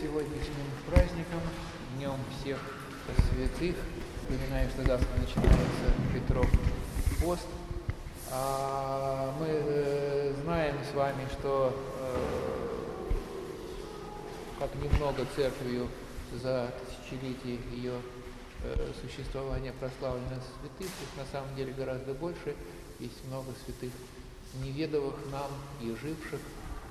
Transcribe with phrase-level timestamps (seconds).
[0.00, 1.40] сегодняшним праздником,
[1.96, 2.58] Днем всех
[3.28, 3.76] святых.
[4.28, 6.48] Напоминаю, что завтра начинается Петров
[7.20, 7.46] пост.
[8.32, 13.12] А мы э, знаем с вами, что э,
[14.58, 15.88] как немного церковью
[16.32, 18.00] за тысячелетие ее
[18.62, 22.56] э, существования прославлено святых, их на самом деле гораздо больше.
[23.00, 23.92] Есть много святых
[24.62, 25.50] неведовых нам
[25.82, 26.40] и живших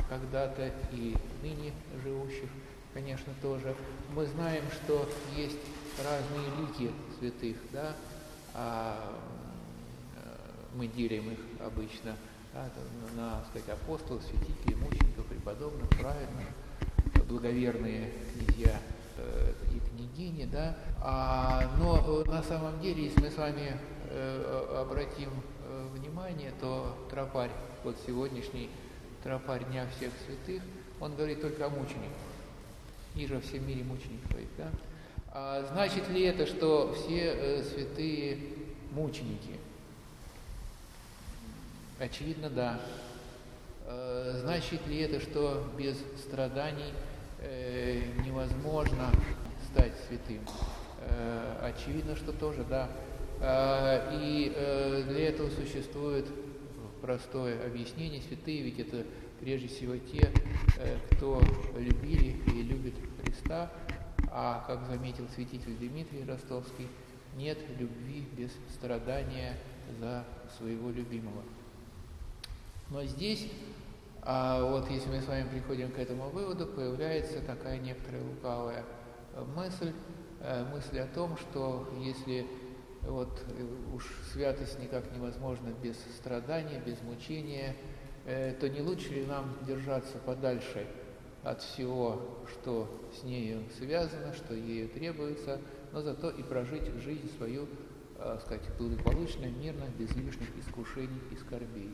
[0.10, 1.73] когда-то, и ныне
[2.04, 2.50] живущих,
[2.94, 3.76] конечно, тоже.
[4.14, 5.60] Мы знаем, что есть
[5.98, 7.96] разные лики святых, да,
[8.54, 9.15] а
[10.74, 12.15] мы делим их обычно
[12.54, 12.70] да,
[13.15, 16.48] на, сказать, апостолов, святителей, мучеников, преподобных, праведных,
[17.28, 18.79] благоверные князья
[19.18, 20.78] э, и княгини, да.
[21.01, 23.78] А, но на самом деле, если мы с вами
[24.10, 25.29] э, обратим
[25.65, 27.51] э, внимание, то тропарь,
[27.84, 28.70] вот сегодняшний
[29.24, 30.64] тропарь Дня всех святых,
[31.00, 32.28] он говорит только о мучениках.
[33.16, 34.70] Ниже во всем мире мучеников говорит, да?
[35.31, 38.38] А значит ли это, что все э, святые
[38.92, 39.60] мученики?
[42.00, 42.80] Очевидно, да.
[43.86, 46.94] Э, значит ли это, что без страданий
[47.40, 49.12] э, невозможно
[49.72, 50.42] стать святым?
[51.02, 52.90] Э, очевидно, что тоже, да.
[53.42, 56.26] Э, и э, для этого существует
[57.02, 58.22] простое объяснение.
[58.22, 59.05] Святые ведь это
[59.39, 60.31] прежде всего те,
[60.78, 61.42] э, кто
[61.78, 63.72] любили и любит Христа,
[64.31, 66.88] а, как заметил святитель Дмитрий Ростовский,
[67.36, 69.58] нет любви без страдания
[70.00, 70.25] за
[70.58, 71.44] своего любимого.
[72.89, 73.50] Но здесь,
[74.22, 78.83] а вот если мы с вами приходим к этому выводу, появляется такая некоторая лукавая
[79.55, 79.94] мысль,
[80.42, 82.45] э, мысль о том, что если
[83.03, 87.75] вот э, уж святость никак невозможна без страдания, без мучения,
[88.25, 90.86] э, то не лучше ли нам держаться подальше
[91.44, 95.59] от всего, что с нею связано, что ею требуется,
[95.94, 97.67] но зато и прожить жизнь свою,
[98.17, 101.92] э, сказать, благополучно, мирно, без лишних искушений и скорбей.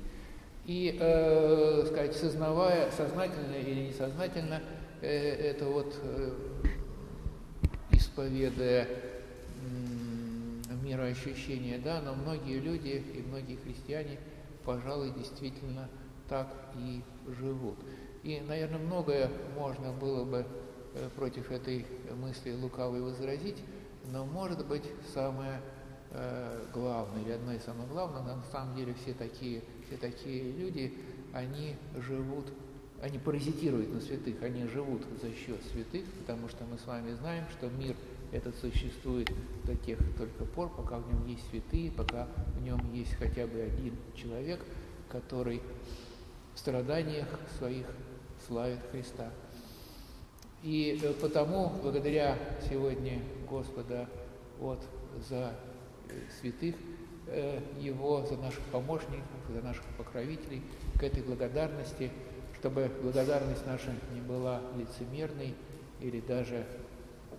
[0.66, 4.62] И, э, сказать, сознавая, сознательно или несознательно,
[5.02, 5.94] это вот
[7.92, 8.88] исповедуя
[10.86, 14.20] мироощущение, да, но многие люди и многие христиане,
[14.64, 15.90] пожалуй, действительно
[16.30, 16.48] так
[16.78, 17.78] и живут.
[18.24, 20.46] И, наверное, многое можно было бы
[20.94, 21.86] э, против этой
[22.16, 23.58] мысли лукавой возразить,
[24.12, 25.60] но, может быть, самое
[26.12, 30.94] э, главное, или одно из самых главных, на самом деле все такие, все такие люди,
[31.34, 32.46] они живут,
[33.02, 37.46] они паразитируют на святых, они живут за счет святых, потому что мы с вами знаем,
[37.58, 37.96] что мир–
[38.36, 39.32] этот существует
[39.64, 43.62] до тех только пор, пока в нем есть святые, пока в нем есть хотя бы
[43.62, 44.60] один человек,
[45.10, 45.62] который
[46.54, 47.86] в страданиях своих
[48.46, 49.32] славит Христа.
[50.64, 52.38] И э, потому, благодаря
[52.70, 54.10] сегодня Господа
[54.60, 54.84] вот,
[55.30, 55.54] за
[56.10, 56.76] э, святых,
[57.28, 60.62] э, Его, за наших помощников, за наших покровителей,
[61.00, 62.12] к этой благодарности,
[62.60, 65.56] чтобы благодарность наша не была лицемерной
[66.02, 66.66] или даже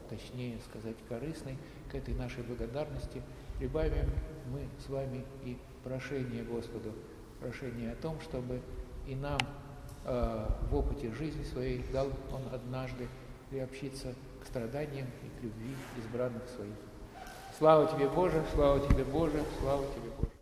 [0.08, 1.56] точнее сказать, корыстной
[1.90, 3.22] к этой нашей благодарности,
[3.58, 4.10] прибавим
[4.50, 6.92] мы с вами и прошение Господу,
[7.40, 8.60] прошение о том, чтобы
[9.06, 9.38] и нам
[10.04, 13.08] э, в опыте жизни своей дал Он однажды
[13.50, 16.74] приобщиться к страданиям и к любви избранных своих.
[17.58, 20.35] Слава Тебе, Боже, слава Тебе, Боже, слава Тебе, Боже.